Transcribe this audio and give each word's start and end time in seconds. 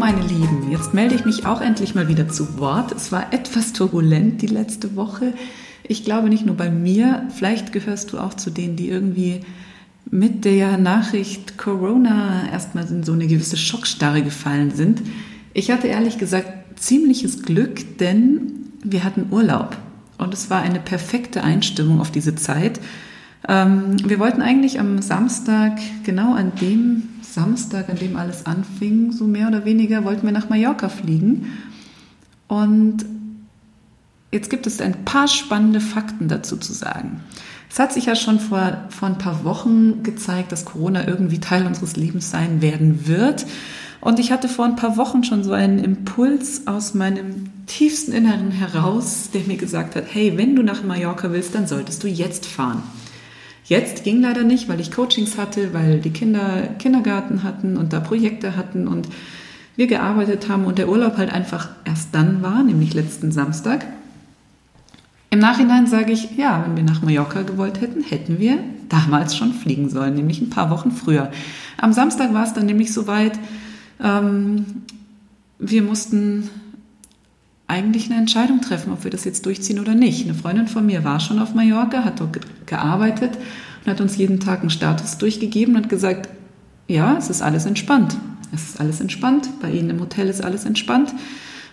meine 0.00 0.22
Lieben, 0.22 0.70
jetzt 0.70 0.94
melde 0.94 1.14
ich 1.14 1.26
mich 1.26 1.44
auch 1.44 1.60
endlich 1.60 1.94
mal 1.94 2.08
wieder 2.08 2.26
zu 2.26 2.58
Wort. 2.58 2.90
Es 2.90 3.12
war 3.12 3.34
etwas 3.34 3.74
turbulent 3.74 4.40
die 4.40 4.46
letzte 4.46 4.96
Woche. 4.96 5.34
Ich 5.82 6.04
glaube 6.04 6.30
nicht 6.30 6.46
nur 6.46 6.56
bei 6.56 6.70
mir, 6.70 7.28
vielleicht 7.36 7.70
gehörst 7.72 8.12
du 8.12 8.18
auch 8.18 8.32
zu 8.32 8.50
denen, 8.50 8.76
die 8.76 8.88
irgendwie 8.88 9.40
mit 10.10 10.46
der 10.46 10.78
Nachricht 10.78 11.58
Corona 11.58 12.50
erstmal 12.50 12.88
in 12.88 13.04
so 13.04 13.12
eine 13.12 13.26
gewisse 13.26 13.58
Schockstarre 13.58 14.22
gefallen 14.22 14.72
sind. 14.74 15.02
Ich 15.52 15.70
hatte 15.70 15.86
ehrlich 15.86 16.16
gesagt 16.16 16.80
ziemliches 16.80 17.42
Glück, 17.42 17.98
denn 17.98 18.72
wir 18.82 19.04
hatten 19.04 19.26
Urlaub 19.30 19.76
und 20.16 20.32
es 20.32 20.48
war 20.48 20.62
eine 20.62 20.80
perfekte 20.80 21.44
Einstimmung 21.44 22.00
auf 22.00 22.10
diese 22.10 22.34
Zeit. 22.34 22.80
Ähm, 23.46 23.96
wir 24.08 24.18
wollten 24.18 24.40
eigentlich 24.40 24.80
am 24.80 25.02
Samstag, 25.02 25.78
genau 26.04 26.34
an 26.34 26.52
dem 26.60 27.09
Samstag, 27.34 27.88
an 27.88 27.96
dem 27.96 28.16
alles 28.16 28.46
anfing, 28.46 29.12
so 29.12 29.24
mehr 29.24 29.48
oder 29.48 29.64
weniger, 29.64 30.04
wollten 30.04 30.26
wir 30.26 30.32
nach 30.32 30.48
Mallorca 30.48 30.88
fliegen. 30.88 31.46
Und 32.48 33.04
jetzt 34.32 34.50
gibt 34.50 34.66
es 34.66 34.80
ein 34.80 35.04
paar 35.04 35.28
spannende 35.28 35.80
Fakten 35.80 36.28
dazu 36.28 36.56
zu 36.56 36.72
sagen. 36.72 37.20
Es 37.70 37.78
hat 37.78 37.92
sich 37.92 38.06
ja 38.06 38.16
schon 38.16 38.40
vor, 38.40 38.84
vor 38.88 39.08
ein 39.08 39.18
paar 39.18 39.44
Wochen 39.44 40.02
gezeigt, 40.02 40.50
dass 40.50 40.64
Corona 40.64 41.06
irgendwie 41.06 41.38
Teil 41.38 41.66
unseres 41.66 41.96
Lebens 41.96 42.30
sein 42.30 42.62
werden 42.62 43.06
wird. 43.06 43.46
Und 44.00 44.18
ich 44.18 44.32
hatte 44.32 44.48
vor 44.48 44.64
ein 44.64 44.76
paar 44.76 44.96
Wochen 44.96 45.24
schon 45.24 45.44
so 45.44 45.52
einen 45.52 45.78
Impuls 45.78 46.66
aus 46.66 46.94
meinem 46.94 47.50
tiefsten 47.66 48.12
Inneren 48.12 48.50
heraus, 48.50 49.30
der 49.32 49.42
mir 49.42 49.56
gesagt 49.56 49.94
hat, 49.94 50.04
hey, 50.10 50.36
wenn 50.36 50.56
du 50.56 50.62
nach 50.62 50.82
Mallorca 50.82 51.30
willst, 51.30 51.54
dann 51.54 51.66
solltest 51.66 52.02
du 52.02 52.08
jetzt 52.08 52.46
fahren. 52.46 52.82
Jetzt 53.70 54.02
ging 54.02 54.20
leider 54.20 54.42
nicht, 54.42 54.68
weil 54.68 54.80
ich 54.80 54.90
Coachings 54.90 55.38
hatte, 55.38 55.72
weil 55.72 56.00
die 56.00 56.10
Kinder 56.10 56.70
Kindergarten 56.80 57.44
hatten 57.44 57.76
und 57.76 57.92
da 57.92 58.00
Projekte 58.00 58.56
hatten 58.56 58.88
und 58.88 59.06
wir 59.76 59.86
gearbeitet 59.86 60.48
haben 60.48 60.64
und 60.64 60.76
der 60.76 60.88
Urlaub 60.88 61.16
halt 61.16 61.32
einfach 61.32 61.68
erst 61.84 62.12
dann 62.12 62.42
war, 62.42 62.64
nämlich 62.64 62.94
letzten 62.94 63.30
Samstag. 63.30 63.86
Im 65.30 65.38
Nachhinein 65.38 65.86
sage 65.86 66.10
ich, 66.10 66.36
ja, 66.36 66.64
wenn 66.66 66.76
wir 66.76 66.82
nach 66.82 67.02
Mallorca 67.02 67.42
gewollt 67.42 67.80
hätten, 67.80 68.02
hätten 68.02 68.40
wir 68.40 68.58
damals 68.88 69.36
schon 69.36 69.52
fliegen 69.52 69.88
sollen, 69.88 70.14
nämlich 70.14 70.40
ein 70.40 70.50
paar 70.50 70.70
Wochen 70.70 70.90
früher. 70.90 71.30
Am 71.76 71.92
Samstag 71.92 72.34
war 72.34 72.42
es 72.42 72.52
dann 72.52 72.66
nämlich 72.66 72.92
soweit, 72.92 73.38
ähm, 74.02 74.66
wir 75.60 75.82
mussten 75.84 76.50
eigentlich 77.70 78.10
eine 78.10 78.18
Entscheidung 78.18 78.60
treffen, 78.60 78.92
ob 78.92 79.04
wir 79.04 79.10
das 79.10 79.24
jetzt 79.24 79.46
durchziehen 79.46 79.78
oder 79.78 79.94
nicht. 79.94 80.24
Eine 80.24 80.34
Freundin 80.34 80.66
von 80.66 80.84
mir 80.84 81.04
war 81.04 81.20
schon 81.20 81.38
auf 81.38 81.54
Mallorca, 81.54 82.04
hat 82.04 82.20
dort 82.20 82.38
gearbeitet 82.66 83.38
und 83.84 83.90
hat 83.90 84.00
uns 84.00 84.16
jeden 84.16 84.40
Tag 84.40 84.60
einen 84.60 84.70
Status 84.70 85.16
durchgegeben 85.18 85.76
und 85.76 85.88
gesagt, 85.88 86.28
ja, 86.88 87.16
es 87.16 87.30
ist 87.30 87.40
alles 87.40 87.66
entspannt. 87.66 88.16
Es 88.52 88.64
ist 88.64 88.80
alles 88.80 89.00
entspannt. 89.00 89.48
Bei 89.62 89.70
Ihnen 89.70 89.90
im 89.90 90.00
Hotel 90.00 90.28
ist 90.28 90.42
alles 90.42 90.64
entspannt. 90.64 91.14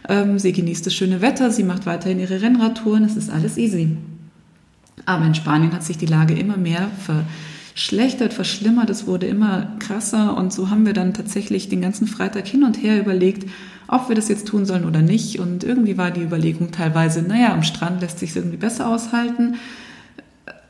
Ähm, 0.08 0.40
sie 0.40 0.54
genießt 0.54 0.86
das 0.86 0.94
schöne 0.94 1.22
Wetter, 1.22 1.52
sie 1.52 1.64
macht 1.64 1.86
weiterhin 1.86 2.20
ihre 2.20 2.42
Rennradtouren, 2.42 3.04
es 3.04 3.18
ist 3.18 3.30
alles 3.30 3.58
easy. 3.58 3.98
Aber 5.06 5.26
in 5.26 5.36
Spanien 5.36 5.74
hat 5.74 5.84
sich 5.84 5.98
die 5.98 6.06
Lage 6.06 6.34
immer 6.34 6.58
mehr 6.58 6.90
verschlechtert, 7.74 8.34
verschlimmert, 8.34 8.90
es 8.90 9.08
wurde 9.08 9.26
immer 9.26 9.74
krasser 9.80 10.38
und 10.38 10.54
so 10.54 10.70
haben 10.70 10.86
wir 10.86 10.94
dann 10.94 11.14
tatsächlich 11.14 11.70
den 11.70 11.82
ganzen 11.82 12.08
Freitag 12.08 12.48
hin 12.48 12.64
und 12.64 12.82
her 12.82 13.00
überlegt, 13.00 13.50
ob 13.88 14.10
wir 14.10 14.16
das 14.16 14.28
jetzt 14.28 14.48
tun 14.48 14.66
sollen 14.66 14.86
oder 14.86 15.02
nicht. 15.02 15.40
Und 15.40 15.64
irgendwie 15.64 15.98
war 15.98 16.12
die 16.12 16.24
Überlegung 16.24 16.72
teilweise, 16.72 17.22
naja, 17.22 17.54
am 17.54 17.64
Strand 17.64 18.02
lässt 18.02 18.20
sich 18.20 18.36
irgendwie 18.36 18.58
besser 18.58 18.88
aushalten. 18.88 19.56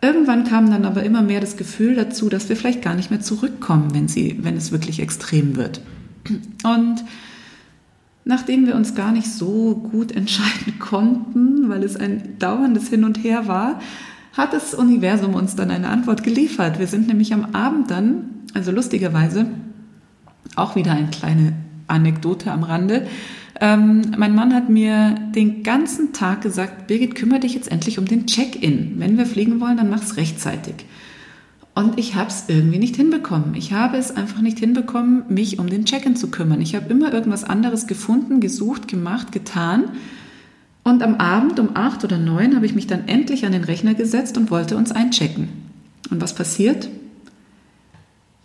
Irgendwann 0.02 0.44
kam 0.44 0.70
dann 0.70 0.86
aber 0.86 1.04
immer 1.04 1.24
mehr 1.24 1.42
das 1.42 1.58
Gefühl 1.58 1.96
dazu, 1.96 2.30
dass 2.30 2.50
wir 2.50 2.56
vielleicht 2.56 2.84
gar 2.84 2.94
nicht 2.94 3.10
mehr 3.10 3.22
zurückkommen, 3.22 3.94
wenn, 3.94 4.08
sie, 4.08 4.40
wenn 4.42 4.56
es 4.56 4.72
wirklich 4.72 5.00
extrem 5.00 5.56
wird. 5.56 5.82
Und 6.64 7.04
nachdem 8.26 8.68
wir 8.68 8.76
uns 8.76 8.94
gar 8.94 9.12
nicht 9.12 9.32
so 9.32 9.76
gut 9.76 10.12
entscheiden 10.12 10.78
konnten, 10.80 11.70
weil 11.70 11.84
es 11.84 11.96
ein 11.96 12.38
dauerndes 12.38 12.90
Hin 12.90 13.04
und 13.04 13.24
Her 13.24 13.48
war, 13.48 13.80
hat 14.34 14.54
das 14.54 14.76
Universum 14.76 15.34
uns 15.34 15.56
dann 15.56 15.72
eine 15.72 15.90
Antwort 15.90 16.24
geliefert. 16.24 16.78
Wir 16.78 16.86
sind 16.86 17.08
nämlich 17.08 17.34
am 17.34 17.56
Abend 17.56 17.90
dann, 17.90 18.30
also 18.54 18.72
lustigerweise, 18.72 19.48
auch 20.56 20.76
wieder 20.76 20.92
eine 20.92 21.08
kleine 21.08 21.54
Anekdote 21.88 22.52
am 22.52 22.64
Rande. 22.64 23.08
Ähm, 23.60 24.02
mein 24.18 24.36
Mann 24.36 24.54
hat 24.54 24.70
mir 24.70 25.16
den 25.34 25.64
ganzen 25.64 26.14
Tag 26.14 26.42
gesagt, 26.42 26.88
Birgit, 26.88 27.16
kümmere 27.16 27.40
dich 27.40 27.56
jetzt 27.56 27.72
endlich 27.72 27.98
um 27.98 28.06
den 28.06 28.28
Check-in. 28.28 28.96
Wenn 28.98 29.18
wir 29.18 29.26
fliegen 29.26 29.60
wollen, 29.60 29.78
dann 29.78 29.90
mach's 29.90 30.18
rechtzeitig. 30.18 30.86
Und 31.74 32.00
ich 32.00 32.16
habe 32.16 32.30
es 32.30 32.46
irgendwie 32.48 32.80
nicht 32.80 32.96
hinbekommen. 32.96 33.54
Ich 33.56 33.72
habe 33.72 33.98
es 33.98 34.16
einfach 34.16 34.42
nicht 34.42 34.60
hinbekommen, 34.60 35.24
mich 35.30 35.60
um 35.60 35.70
den 35.70 35.86
Check-in 35.86 36.16
zu 36.16 36.30
kümmern. 36.30 36.62
Ich 36.62 36.76
habe 36.76 36.90
immer 36.90 37.14
irgendwas 37.14 37.44
anderes 37.44 37.88
gefunden, 37.88 38.40
gesucht, 38.40 38.88
gemacht, 38.88 39.32
getan. 39.32 39.86
Und 40.84 41.04
am 41.04 41.16
Abend 41.16 41.60
um 41.60 41.76
acht 41.76 42.04
oder 42.04 42.18
neun 42.18 42.56
habe 42.56 42.66
ich 42.66 42.74
mich 42.74 42.88
dann 42.88 43.08
endlich 43.08 43.46
an 43.46 43.52
den 43.52 43.64
Rechner 43.64 43.94
gesetzt 43.94 44.38
und 44.38 44.50
wollte 44.50 44.76
uns 44.76 44.92
einchecken. 44.92 45.50
Und 46.10 46.22
was 46.22 46.34
passiert? 46.34 46.90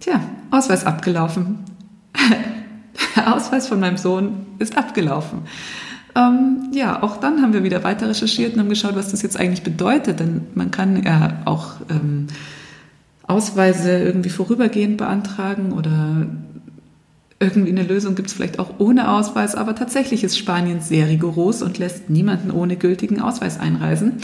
Tja, 0.00 0.20
Ausweis 0.50 0.84
abgelaufen. 0.84 1.60
der 3.16 3.34
Ausweis 3.34 3.68
von 3.68 3.80
meinem 3.80 3.96
Sohn 3.96 4.46
ist 4.58 4.76
abgelaufen. 4.76 5.40
Ähm, 6.14 6.70
ja, 6.72 7.02
auch 7.02 7.16
dann 7.16 7.40
haben 7.40 7.52
wir 7.52 7.64
wieder 7.64 7.84
weiter 7.84 8.08
recherchiert 8.08 8.54
und 8.54 8.60
haben 8.60 8.68
geschaut, 8.68 8.96
was 8.96 9.10
das 9.10 9.22
jetzt 9.22 9.38
eigentlich 9.38 9.62
bedeutet. 9.62 10.20
Denn 10.20 10.42
man 10.54 10.70
kann 10.70 11.02
ja 11.02 11.42
auch 11.46 11.74
ähm, 11.88 12.26
Ausweise 13.26 13.98
irgendwie 13.98 14.30
vorübergehend 14.30 14.98
beantragen 14.98 15.72
oder 15.72 16.26
irgendwie 17.40 17.70
eine 17.70 17.82
Lösung 17.82 18.14
gibt 18.14 18.28
es 18.28 18.34
vielleicht 18.34 18.58
auch 18.58 18.74
ohne 18.78 19.10
Ausweis. 19.10 19.54
Aber 19.54 19.74
tatsächlich 19.74 20.22
ist 20.22 20.38
Spanien 20.38 20.80
sehr 20.80 21.08
rigoros 21.08 21.62
und 21.62 21.78
lässt 21.78 22.10
niemanden 22.10 22.50
ohne 22.50 22.76
gültigen 22.76 23.20
Ausweis 23.20 23.58
einreisen. 23.58 24.18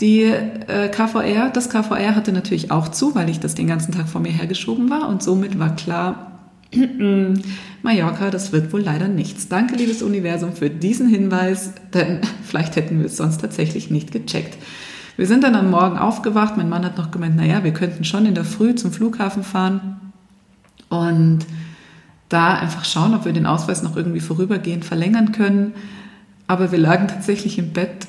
Die 0.00 0.22
äh, 0.22 0.88
KVR, 0.88 1.50
das 1.50 1.70
KVR 1.70 2.14
hatte 2.14 2.32
natürlich 2.32 2.70
auch 2.70 2.88
zu, 2.88 3.14
weil 3.14 3.28
ich 3.28 3.40
das 3.40 3.54
den 3.54 3.66
ganzen 3.66 3.92
Tag 3.92 4.08
vor 4.08 4.20
mir 4.20 4.30
hergeschoben 4.30 4.90
war 4.90 5.08
und 5.08 5.22
somit 5.22 5.58
war 5.58 5.74
klar, 5.74 6.27
Mallorca, 7.82 8.30
das 8.30 8.52
wird 8.52 8.72
wohl 8.72 8.82
leider 8.82 9.08
nichts. 9.08 9.48
Danke, 9.48 9.76
liebes 9.76 10.02
Universum, 10.02 10.52
für 10.52 10.70
diesen 10.70 11.08
Hinweis, 11.08 11.72
denn 11.94 12.20
vielleicht 12.42 12.76
hätten 12.76 12.98
wir 12.98 13.06
es 13.06 13.16
sonst 13.16 13.40
tatsächlich 13.40 13.90
nicht 13.90 14.12
gecheckt. 14.12 14.58
Wir 15.16 15.26
sind 15.26 15.42
dann 15.42 15.56
am 15.56 15.70
Morgen 15.70 15.98
aufgewacht. 15.98 16.56
Mein 16.56 16.68
Mann 16.68 16.84
hat 16.84 16.96
noch 16.96 17.10
gemeint, 17.10 17.36
naja, 17.36 17.64
wir 17.64 17.72
könnten 17.72 18.04
schon 18.04 18.24
in 18.26 18.34
der 18.34 18.44
Früh 18.44 18.74
zum 18.74 18.92
Flughafen 18.92 19.42
fahren 19.42 20.12
und 20.90 21.40
da 22.28 22.54
einfach 22.54 22.84
schauen, 22.84 23.14
ob 23.14 23.24
wir 23.24 23.32
den 23.32 23.46
Ausweis 23.46 23.82
noch 23.82 23.96
irgendwie 23.96 24.20
vorübergehend 24.20 24.84
verlängern 24.84 25.32
können. 25.32 25.72
Aber 26.46 26.70
wir 26.70 26.78
lagen 26.78 27.08
tatsächlich 27.08 27.58
im 27.58 27.72
Bett 27.72 28.06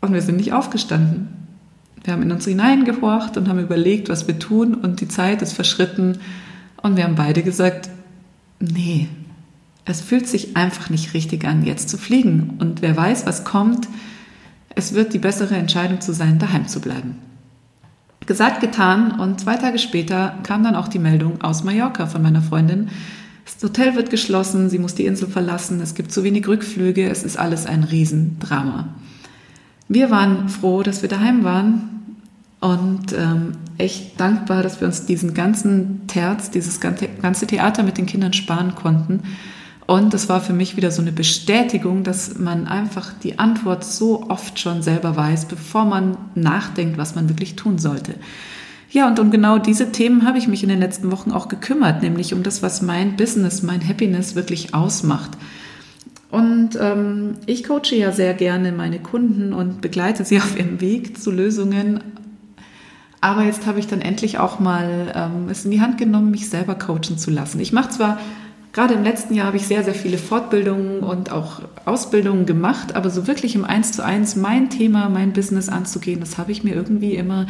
und 0.00 0.12
wir 0.12 0.20
sind 0.20 0.36
nicht 0.36 0.52
aufgestanden. 0.52 1.28
Wir 2.04 2.12
haben 2.12 2.22
in 2.22 2.32
uns 2.32 2.44
hineingehorcht 2.44 3.36
und 3.36 3.48
haben 3.48 3.58
überlegt, 3.58 4.08
was 4.08 4.26
wir 4.26 4.38
tun 4.38 4.74
und 4.74 5.00
die 5.00 5.08
Zeit 5.08 5.42
ist 5.42 5.52
verschritten. 5.52 6.18
Und 6.82 6.96
wir 6.96 7.04
haben 7.04 7.14
beide 7.14 7.42
gesagt, 7.42 7.90
nee, 8.60 9.08
es 9.84 10.00
fühlt 10.00 10.28
sich 10.28 10.56
einfach 10.56 10.90
nicht 10.90 11.14
richtig 11.14 11.44
an, 11.44 11.64
jetzt 11.64 11.88
zu 11.88 11.98
fliegen. 11.98 12.56
Und 12.60 12.82
wer 12.82 12.96
weiß, 12.96 13.26
was 13.26 13.44
kommt, 13.44 13.88
es 14.74 14.94
wird 14.94 15.12
die 15.12 15.18
bessere 15.18 15.56
Entscheidung 15.56 16.00
zu 16.00 16.12
sein, 16.12 16.38
daheim 16.38 16.68
zu 16.68 16.80
bleiben. 16.80 17.16
Gesagt, 18.26 18.60
getan 18.60 19.18
und 19.18 19.40
zwei 19.40 19.56
Tage 19.56 19.78
später 19.78 20.38
kam 20.44 20.62
dann 20.62 20.76
auch 20.76 20.86
die 20.86 21.00
Meldung 21.00 21.42
aus 21.42 21.64
Mallorca 21.64 22.06
von 22.06 22.22
meiner 22.22 22.42
Freundin. 22.42 22.90
Das 23.44 23.60
Hotel 23.62 23.96
wird 23.96 24.10
geschlossen, 24.10 24.70
sie 24.70 24.78
muss 24.78 24.94
die 24.94 25.06
Insel 25.06 25.28
verlassen, 25.28 25.80
es 25.80 25.94
gibt 25.94 26.12
zu 26.12 26.22
wenig 26.22 26.46
Rückflüge, 26.46 27.08
es 27.08 27.24
ist 27.24 27.36
alles 27.36 27.66
ein 27.66 27.82
Riesendrama. 27.82 28.90
Wir 29.88 30.10
waren 30.10 30.48
froh, 30.48 30.84
dass 30.84 31.02
wir 31.02 31.08
daheim 31.08 31.42
waren, 31.42 31.99
und 32.60 33.12
ähm, 33.16 33.52
echt 33.78 34.20
dankbar, 34.20 34.62
dass 34.62 34.80
wir 34.80 34.86
uns 34.86 35.06
diesen 35.06 35.32
ganzen 35.32 36.06
Terz, 36.06 36.50
dieses 36.50 36.80
ganze 36.80 37.46
Theater 37.46 37.82
mit 37.82 37.96
den 37.96 38.06
Kindern 38.06 38.34
sparen 38.34 38.74
konnten. 38.74 39.22
Und 39.86 40.14
das 40.14 40.28
war 40.28 40.40
für 40.40 40.52
mich 40.52 40.76
wieder 40.76 40.90
so 40.90 41.02
eine 41.02 41.10
Bestätigung, 41.10 42.04
dass 42.04 42.38
man 42.38 42.68
einfach 42.68 43.12
die 43.24 43.38
Antwort 43.38 43.82
so 43.82 44.28
oft 44.28 44.60
schon 44.60 44.82
selber 44.82 45.16
weiß, 45.16 45.46
bevor 45.46 45.84
man 45.84 46.16
nachdenkt, 46.34 46.98
was 46.98 47.14
man 47.14 47.28
wirklich 47.28 47.56
tun 47.56 47.78
sollte. 47.78 48.14
Ja, 48.90 49.08
und 49.08 49.18
um 49.18 49.30
genau 49.30 49.58
diese 49.58 49.90
Themen 49.90 50.26
habe 50.26 50.38
ich 50.38 50.46
mich 50.46 50.62
in 50.62 50.68
den 50.68 50.80
letzten 50.80 51.10
Wochen 51.10 51.32
auch 51.32 51.48
gekümmert, 51.48 52.02
nämlich 52.02 52.34
um 52.34 52.42
das, 52.42 52.62
was 52.62 52.82
mein 52.82 53.16
Business, 53.16 53.62
mein 53.62 53.86
Happiness 53.86 54.34
wirklich 54.34 54.74
ausmacht. 54.74 55.30
Und 56.30 56.78
ähm, 56.80 57.34
ich 57.46 57.64
coache 57.64 57.96
ja 57.96 58.12
sehr 58.12 58.34
gerne 58.34 58.72
meine 58.72 59.00
Kunden 59.00 59.52
und 59.52 59.80
begleite 59.80 60.24
sie 60.24 60.38
auf 60.40 60.56
ihrem 60.58 60.80
Weg 60.80 61.18
zu 61.18 61.30
Lösungen 61.30 62.00
aber 63.20 63.44
jetzt 63.44 63.66
habe 63.66 63.78
ich 63.78 63.86
dann 63.86 64.00
endlich 64.00 64.38
auch 64.38 64.60
mal 64.60 65.12
ähm, 65.14 65.48
es 65.50 65.64
in 65.64 65.70
die 65.70 65.80
Hand 65.80 65.98
genommen, 65.98 66.30
mich 66.30 66.48
selber 66.48 66.74
coachen 66.74 67.18
zu 67.18 67.30
lassen. 67.30 67.60
Ich 67.60 67.72
mache 67.72 67.90
zwar, 67.90 68.18
gerade 68.72 68.94
im 68.94 69.04
letzten 69.04 69.34
Jahr 69.34 69.46
habe 69.46 69.58
ich 69.58 69.66
sehr, 69.66 69.84
sehr 69.84 69.94
viele 69.94 70.16
Fortbildungen 70.16 71.00
und 71.00 71.30
auch 71.30 71.60
Ausbildungen 71.84 72.46
gemacht, 72.46 72.94
aber 72.94 73.10
so 73.10 73.26
wirklich 73.26 73.54
im 73.54 73.64
Eins 73.64 73.92
zu 73.92 74.04
eins 74.04 74.36
mein 74.36 74.70
Thema, 74.70 75.08
mein 75.08 75.32
Business 75.32 75.68
anzugehen, 75.68 76.20
das 76.20 76.38
habe 76.38 76.52
ich 76.52 76.64
mir 76.64 76.74
irgendwie 76.74 77.14
immer 77.14 77.46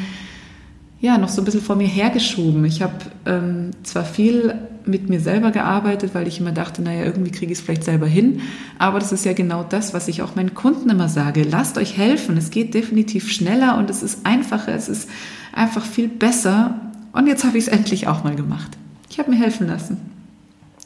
ja, 1.00 1.17
noch 1.17 1.31
so 1.31 1.40
ein 1.40 1.44
bisschen 1.44 1.62
vor 1.62 1.76
mir 1.76 1.87
hergeschoben. 1.87 2.64
Ich 2.64 2.82
habe 2.82 2.94
ähm, 3.25 3.70
zwar 3.84 4.05
viel 4.05 4.55
mit 4.87 5.09
mir 5.09 5.21
selber 5.21 5.50
gearbeitet, 5.50 6.15
weil 6.15 6.27
ich 6.27 6.41
immer 6.41 6.53
dachte, 6.53 6.82
naja, 6.82 7.05
irgendwie 7.05 7.31
kriege 7.31 7.53
ich 7.53 7.59
es 7.59 7.65
vielleicht 7.65 7.85
selber 7.85 8.06
hin. 8.06 8.41
Aber 8.79 8.99
das 8.99 9.12
ist 9.12 9.25
ja 9.25 9.32
genau 9.32 9.65
das, 9.65 9.94
was 9.94 10.09
ich 10.09 10.23
auch 10.23 10.35
meinen 10.35 10.55
Kunden 10.55 10.91
immer 10.91 11.09
sage. 11.09 11.43
Lasst 11.43 11.79
euch 11.79 11.97
helfen. 11.97 12.37
Es 12.37 12.50
geht 12.50 12.75
definitiv 12.75 13.31
schneller 13.31 13.79
und 13.79 13.91
es 13.91 14.03
ist 14.03 14.27
einfacher. 14.27 14.75
Es 14.75 14.88
ist 14.88 15.09
einfach 15.53 15.85
viel 15.85 16.09
besser. 16.09 16.81
Und 17.12 17.27
jetzt 17.27 17.44
habe 17.44 17.59
ich 17.59 17.67
es 17.67 17.73
endlich 17.73 18.09
auch 18.09 18.25
mal 18.25 18.37
gemacht. 18.37 18.77
Ich 19.11 19.19
habe 19.19 19.31
mir 19.31 19.38
helfen 19.38 19.67
lassen. 19.67 19.99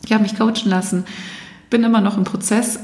Ich 0.05 0.12
habe 0.12 0.23
mich 0.23 0.37
coachen 0.37 0.69
lassen. 0.70 1.05
Bin 1.70 1.82
immer 1.82 2.00
noch 2.00 2.17
im 2.17 2.25
Prozess, 2.25 2.79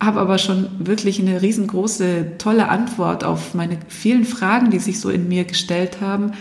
habe 0.00 0.20
aber 0.20 0.38
schon 0.38 0.68
wirklich 0.78 1.20
eine 1.20 1.42
riesengroße, 1.42 2.38
tolle 2.38 2.68
Antwort 2.68 3.24
auf 3.24 3.54
meine 3.54 3.78
vielen 3.88 4.24
Fragen, 4.24 4.70
die 4.70 4.78
sich 4.78 5.00
so 5.00 5.10
in 5.10 5.28
mir 5.28 5.44
gestellt 5.44 6.00
haben 6.00 6.32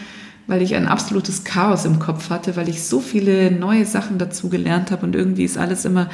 weil 0.48 0.62
ich 0.62 0.76
ein 0.76 0.88
absolutes 0.88 1.44
Chaos 1.44 1.86
im 1.86 2.00
Kopf 2.00 2.30
hatte, 2.30 2.56
weil 2.56 2.70
ich 2.70 2.84
so 2.84 3.00
viele 3.00 3.52
neue 3.52 3.86
Sachen 3.86 4.18
dazu 4.18 4.50
gelernt 4.50 4.92
habe 4.92 5.06
und 5.06 5.16
irgendwie 5.16 5.44
ist 5.44 5.58
alles 5.58 5.86
immer 5.86 6.10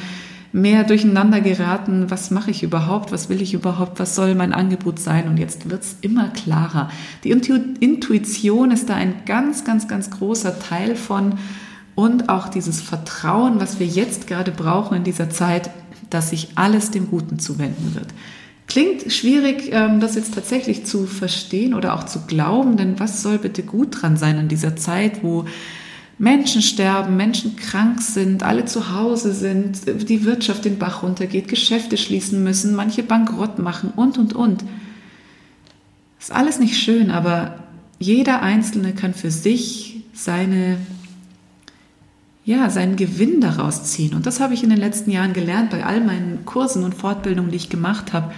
mehr 0.52 0.84
durcheinander 0.84 1.40
geraten. 1.40 2.10
Was 2.10 2.30
mache 2.30 2.50
ich 2.50 2.62
überhaupt? 2.62 3.12
Was 3.12 3.28
will 3.28 3.40
ich 3.40 3.54
überhaupt? 3.54 3.98
Was 3.98 4.14
soll 4.14 4.34
mein 4.34 4.52
Angebot 4.52 4.98
sein? 4.98 5.28
Und 5.28 5.38
jetzt 5.38 5.70
wird 5.70 5.82
es 5.82 5.96
immer 6.02 6.28
klarer. 6.28 6.90
Die 7.24 7.30
Intuition 7.30 8.70
ist 8.70 8.88
da 8.88 8.94
ein 8.94 9.14
ganz, 9.26 9.64
ganz, 9.64 9.88
ganz 9.88 10.10
großer 10.10 10.58
Teil 10.58 10.96
von 10.96 11.38
und 11.94 12.28
auch 12.28 12.48
dieses 12.48 12.80
Vertrauen, 12.80 13.60
was 13.60 13.78
wir 13.78 13.86
jetzt 13.86 14.26
gerade 14.26 14.50
brauchen 14.50 14.96
in 14.96 15.04
dieser 15.04 15.28
Zeit, 15.28 15.70
dass 16.08 16.30
sich 16.30 16.50
alles 16.54 16.90
dem 16.90 17.08
Guten 17.08 17.38
zuwenden 17.38 17.94
wird. 17.94 18.08
Klingt 18.72 19.12
schwierig, 19.12 19.68
ähm, 19.70 20.00
das 20.00 20.14
jetzt 20.14 20.32
tatsächlich 20.32 20.86
zu 20.86 21.04
verstehen 21.04 21.74
oder 21.74 21.92
auch 21.92 22.04
zu 22.04 22.22
glauben, 22.22 22.78
denn 22.78 22.98
was 22.98 23.20
soll 23.20 23.36
bitte 23.36 23.62
gut 23.62 24.00
dran 24.00 24.16
sein 24.16 24.38
in 24.38 24.48
dieser 24.48 24.76
Zeit, 24.76 25.22
wo 25.22 25.44
Menschen 26.16 26.62
sterben, 26.62 27.18
Menschen 27.18 27.54
krank 27.56 28.00
sind, 28.00 28.42
alle 28.42 28.64
zu 28.64 28.96
Hause 28.96 29.34
sind, 29.34 30.08
die 30.08 30.24
Wirtschaft 30.24 30.64
den 30.64 30.78
Bach 30.78 31.02
runtergeht, 31.02 31.48
Geschäfte 31.48 31.98
schließen 31.98 32.42
müssen, 32.42 32.74
manche 32.74 33.02
bankrott 33.02 33.58
machen 33.58 33.92
und, 33.94 34.16
und, 34.16 34.32
und. 34.32 34.64
Ist 36.18 36.32
alles 36.32 36.58
nicht 36.58 36.78
schön, 36.78 37.10
aber 37.10 37.58
jeder 37.98 38.40
Einzelne 38.40 38.94
kann 38.94 39.12
für 39.12 39.30
sich 39.30 40.02
seine, 40.14 40.78
ja, 42.46 42.70
seinen 42.70 42.96
Gewinn 42.96 43.42
daraus 43.42 43.84
ziehen. 43.84 44.14
Und 44.14 44.24
das 44.24 44.40
habe 44.40 44.54
ich 44.54 44.64
in 44.64 44.70
den 44.70 44.78
letzten 44.78 45.10
Jahren 45.10 45.34
gelernt 45.34 45.68
bei 45.68 45.84
all 45.84 46.00
meinen 46.00 46.46
Kursen 46.46 46.84
und 46.84 46.94
Fortbildungen, 46.94 47.50
die 47.50 47.58
ich 47.58 47.68
gemacht 47.68 48.14
habe. 48.14 48.32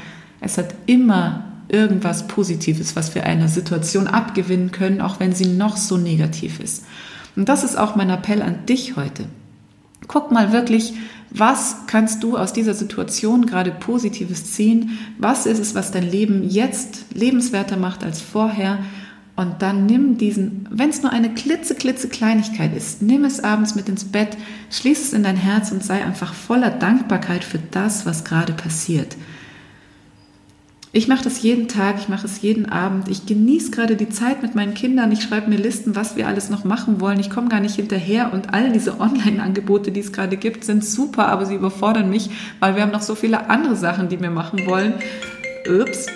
Es 0.44 0.58
hat 0.58 0.74
immer 0.84 1.44
irgendwas 1.68 2.28
Positives, 2.28 2.94
was 2.96 3.14
wir 3.14 3.24
einer 3.24 3.48
Situation 3.48 4.06
abgewinnen 4.06 4.72
können, 4.72 5.00
auch 5.00 5.18
wenn 5.18 5.32
sie 5.32 5.46
noch 5.46 5.76
so 5.78 5.96
negativ 5.96 6.60
ist. 6.60 6.84
Und 7.34 7.48
das 7.48 7.64
ist 7.64 7.76
auch 7.76 7.96
mein 7.96 8.10
Appell 8.10 8.42
an 8.42 8.66
dich 8.66 8.96
heute. 8.96 9.24
Guck 10.06 10.30
mal 10.30 10.52
wirklich, 10.52 10.92
was 11.30 11.86
kannst 11.86 12.22
du 12.22 12.36
aus 12.36 12.52
dieser 12.52 12.74
Situation 12.74 13.46
gerade 13.46 13.70
Positives 13.70 14.52
ziehen? 14.52 14.98
Was 15.18 15.46
ist 15.46 15.58
es, 15.58 15.74
was 15.74 15.90
dein 15.90 16.08
Leben 16.08 16.48
jetzt 16.48 17.06
lebenswerter 17.14 17.78
macht 17.78 18.04
als 18.04 18.20
vorher? 18.20 18.80
Und 19.34 19.62
dann 19.62 19.86
nimm 19.86 20.18
diesen, 20.18 20.68
wenn 20.70 20.90
es 20.90 21.02
nur 21.02 21.10
eine 21.10 21.32
klitzeklitze 21.32 22.08
Kleinigkeit 22.08 22.76
ist, 22.76 23.02
nimm 23.02 23.24
es 23.24 23.42
abends 23.42 23.74
mit 23.74 23.88
ins 23.88 24.04
Bett, 24.04 24.36
schließ 24.70 25.02
es 25.02 25.12
in 25.14 25.24
dein 25.24 25.36
Herz 25.36 25.72
und 25.72 25.82
sei 25.82 26.04
einfach 26.04 26.34
voller 26.34 26.70
Dankbarkeit 26.70 27.42
für 27.42 27.58
das, 27.70 28.04
was 28.04 28.24
gerade 28.24 28.52
passiert. 28.52 29.16
Ich 30.96 31.08
mache 31.08 31.24
das 31.24 31.42
jeden 31.42 31.66
Tag, 31.66 31.96
ich 31.98 32.08
mache 32.08 32.24
es 32.24 32.40
jeden 32.40 32.66
Abend. 32.66 33.08
Ich 33.08 33.26
genieße 33.26 33.72
gerade 33.72 33.96
die 33.96 34.10
Zeit 34.10 34.42
mit 34.42 34.54
meinen 34.54 34.74
Kindern. 34.74 35.10
Ich 35.10 35.24
schreibe 35.24 35.50
mir 35.50 35.56
Listen, 35.56 35.96
was 35.96 36.14
wir 36.14 36.28
alles 36.28 36.50
noch 36.50 36.62
machen 36.62 37.00
wollen. 37.00 37.18
Ich 37.18 37.30
komme 37.30 37.48
gar 37.48 37.58
nicht 37.58 37.74
hinterher 37.74 38.32
und 38.32 38.54
all 38.54 38.70
diese 38.70 39.00
Online-Angebote, 39.00 39.90
die 39.90 39.98
es 39.98 40.12
gerade 40.12 40.36
gibt, 40.36 40.62
sind 40.62 40.84
super, 40.84 41.26
aber 41.26 41.46
sie 41.46 41.56
überfordern 41.56 42.10
mich, 42.10 42.30
weil 42.60 42.76
wir 42.76 42.82
haben 42.82 42.92
noch 42.92 43.02
so 43.02 43.16
viele 43.16 43.50
andere 43.50 43.74
Sachen, 43.74 44.08
die 44.08 44.20
wir 44.20 44.30
machen 44.30 44.66
wollen. 44.68 44.94
Ups, 45.68 46.06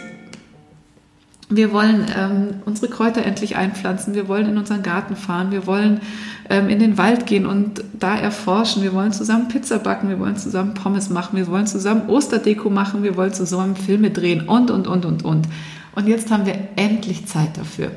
wir 1.49 1.73
wollen 1.73 2.07
ähm, 2.17 2.63
unsere 2.65 2.89
Kräuter 2.89 3.25
endlich 3.25 3.57
einpflanzen, 3.57 4.15
wir 4.15 4.29
wollen 4.29 4.47
in 4.47 4.59
unseren 4.59 4.85
Garten 4.85 5.17
fahren, 5.17 5.51
wir 5.51 5.67
wollen 5.67 6.03
ähm, 6.50 6.69
in 6.69 6.79
den 6.79 6.99
Wald 6.99 7.27
gehen 7.27 7.47
und 7.47 7.85
da 7.99 8.17
erforschen, 8.17 8.83
wir 8.83 8.95
wollen 8.95 9.12
zusammen 9.12 9.49
Pizza 9.49 9.79
backen, 9.79 10.09
wir 10.09 10.19
wollen 10.19 10.37
zusammen 10.37 10.75
Pommes 10.75 11.11
machen, 11.11 11.37
wir 11.37 11.47
wollen 11.47 11.67
zusammen 11.67 12.09
Osterdeko 12.09 12.71
machen, 12.71 13.03
wir 13.03 13.17
wollen 13.17 13.35
zusammen 13.35 13.77
Filme 13.77 14.11
drehen 14.11 14.49
und, 14.49 14.71
und, 14.71 14.87
und, 14.87 15.05
und, 15.05 15.25
und. 15.25 15.49
Und 15.95 16.06
jetzt 16.06 16.31
haben 16.31 16.47
wir 16.47 16.56
endlich 16.77 17.27
Zeit 17.27 17.56
dafür. 17.56 17.91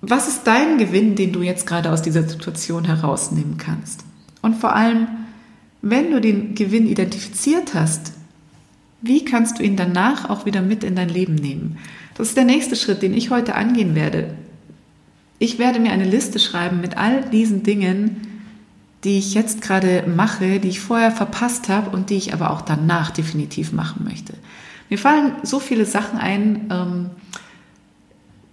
Was 0.00 0.26
ist 0.26 0.42
dein 0.44 0.78
Gewinn, 0.78 1.14
den 1.14 1.32
du 1.32 1.42
jetzt 1.42 1.66
gerade 1.66 1.92
aus 1.92 2.02
dieser 2.02 2.28
Situation 2.28 2.84
herausnehmen 2.84 3.56
kannst? 3.56 4.04
Und 4.42 4.56
vor 4.56 4.74
allem, 4.74 5.06
wenn 5.80 6.10
du 6.10 6.20
den 6.20 6.56
Gewinn 6.56 6.88
identifiziert 6.88 7.74
hast, 7.74 8.12
wie 9.00 9.24
kannst 9.24 9.58
du 9.58 9.62
ihn 9.62 9.76
danach 9.76 10.28
auch 10.28 10.44
wieder 10.44 10.60
mit 10.60 10.84
in 10.84 10.96
dein 10.96 11.08
Leben 11.08 11.34
nehmen? 11.34 11.78
Das 12.14 12.28
ist 12.28 12.36
der 12.36 12.44
nächste 12.44 12.76
Schritt, 12.76 13.02
den 13.02 13.14
ich 13.14 13.30
heute 13.30 13.54
angehen 13.54 13.94
werde. 13.94 14.34
Ich 15.42 15.58
werde 15.58 15.80
mir 15.80 15.90
eine 15.90 16.04
Liste 16.04 16.38
schreiben 16.38 16.80
mit 16.80 16.96
all 16.96 17.22
diesen 17.22 17.64
Dingen, 17.64 18.44
die 19.02 19.18
ich 19.18 19.34
jetzt 19.34 19.60
gerade 19.60 20.04
mache, 20.06 20.60
die 20.60 20.68
ich 20.68 20.78
vorher 20.78 21.10
verpasst 21.10 21.68
habe 21.68 21.90
und 21.90 22.10
die 22.10 22.14
ich 22.14 22.32
aber 22.32 22.52
auch 22.52 22.60
danach 22.60 23.10
definitiv 23.10 23.72
machen 23.72 24.04
möchte. 24.04 24.34
Mir 24.88 24.98
fallen 24.98 25.32
so 25.42 25.58
viele 25.58 25.84
Sachen 25.84 26.20
ein, 26.20 26.68
ähm, 26.70 27.10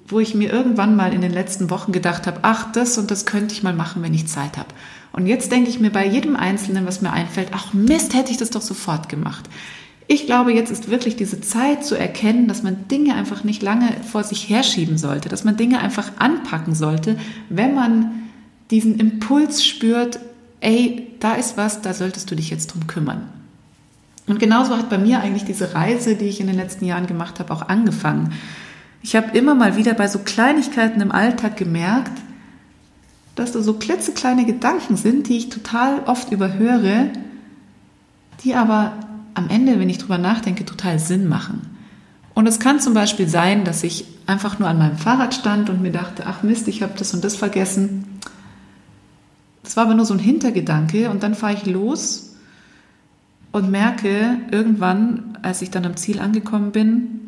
wo 0.07 0.19
ich 0.19 0.33
mir 0.33 0.51
irgendwann 0.51 0.95
mal 0.95 1.13
in 1.13 1.21
den 1.21 1.31
letzten 1.31 1.69
Wochen 1.69 1.91
gedacht 1.91 2.25
habe, 2.25 2.39
ach, 2.41 2.71
das 2.71 2.97
und 2.97 3.11
das 3.11 3.27
könnte 3.27 3.53
ich 3.53 3.61
mal 3.61 3.75
machen, 3.75 4.01
wenn 4.01 4.15
ich 4.15 4.25
Zeit 4.25 4.57
habe. 4.57 4.69
Und 5.11 5.27
jetzt 5.27 5.51
denke 5.51 5.69
ich 5.69 5.79
mir 5.79 5.91
bei 5.91 6.07
jedem 6.07 6.35
Einzelnen, 6.35 6.87
was 6.87 7.03
mir 7.03 7.13
einfällt, 7.13 7.49
ach 7.51 7.71
Mist, 7.71 8.15
hätte 8.15 8.31
ich 8.31 8.37
das 8.37 8.49
doch 8.49 8.63
sofort 8.63 9.09
gemacht. 9.09 9.47
Ich 10.11 10.25
glaube, 10.25 10.51
jetzt 10.51 10.71
ist 10.71 10.89
wirklich 10.89 11.17
diese 11.17 11.39
Zeit 11.39 11.85
zu 11.85 11.93
erkennen, 11.93 12.47
dass 12.47 12.63
man 12.63 12.87
Dinge 12.87 13.13
einfach 13.13 13.43
nicht 13.43 13.61
lange 13.61 13.95
vor 14.11 14.23
sich 14.23 14.49
herschieben 14.49 14.97
sollte, 14.97 15.29
dass 15.29 15.43
man 15.43 15.55
Dinge 15.55 15.81
einfach 15.81 16.13
anpacken 16.17 16.73
sollte, 16.73 17.15
wenn 17.49 17.75
man 17.75 18.23
diesen 18.71 18.99
Impuls 18.99 19.63
spürt, 19.63 20.19
ey, 20.61 21.07
da 21.19 21.35
ist 21.35 21.57
was, 21.57 21.81
da 21.81 21.93
solltest 21.93 22.31
du 22.31 22.35
dich 22.35 22.49
jetzt 22.49 22.73
drum 22.73 22.87
kümmern. 22.87 23.29
Und 24.25 24.39
genauso 24.39 24.75
hat 24.77 24.89
bei 24.89 24.97
mir 24.97 25.19
eigentlich 25.19 25.45
diese 25.45 25.75
Reise, 25.75 26.15
die 26.15 26.25
ich 26.25 26.39
in 26.39 26.47
den 26.47 26.55
letzten 26.55 26.85
Jahren 26.85 27.05
gemacht 27.05 27.39
habe, 27.39 27.53
auch 27.53 27.69
angefangen. 27.69 28.33
Ich 29.03 29.15
habe 29.15 29.37
immer 29.37 29.53
mal 29.53 29.75
wieder 29.75 29.93
bei 29.93 30.07
so 30.07 30.17
Kleinigkeiten 30.17 31.01
im 31.01 31.11
Alltag 31.11 31.55
gemerkt, 31.55 32.19
dass 33.35 33.51
da 33.51 33.61
so 33.61 33.75
klitzekleine 33.75 34.45
Gedanken 34.45 34.97
sind, 34.97 35.27
die 35.29 35.37
ich 35.37 35.49
total 35.49 35.99
oft 36.07 36.31
überhöre, 36.31 37.11
die 38.43 38.55
aber 38.55 38.93
am 39.39 39.49
Ende, 39.49 39.79
wenn 39.79 39.89
ich 39.89 39.97
drüber 39.97 40.17
nachdenke, 40.17 40.65
total 40.65 40.99
Sinn 40.99 41.27
machen. 41.27 41.61
Und 42.35 42.47
es 42.47 42.59
kann 42.59 42.79
zum 42.79 42.93
Beispiel 42.93 43.27
sein, 43.27 43.63
dass 43.63 43.83
ich 43.83 44.05
einfach 44.27 44.59
nur 44.59 44.69
an 44.69 44.77
meinem 44.77 44.97
Fahrrad 44.97 45.33
stand 45.33 45.69
und 45.69 45.81
mir 45.81 45.91
dachte, 45.91 46.23
ach 46.27 46.43
Mist, 46.43 46.67
ich 46.67 46.83
habe 46.83 46.93
das 46.97 47.13
und 47.13 47.23
das 47.23 47.35
vergessen. 47.35 48.19
Das 49.63 49.75
war 49.75 49.85
aber 49.85 49.95
nur 49.95 50.05
so 50.05 50.13
ein 50.13 50.19
Hintergedanke 50.19 51.09
und 51.09 51.23
dann 51.23 51.35
fahre 51.35 51.53
ich 51.53 51.65
los 51.65 52.35
und 53.51 53.71
merke 53.71 54.37
irgendwann, 54.51 55.37
als 55.41 55.61
ich 55.61 55.71
dann 55.71 55.85
am 55.85 55.95
Ziel 55.95 56.19
angekommen 56.19 56.71
bin, 56.71 57.19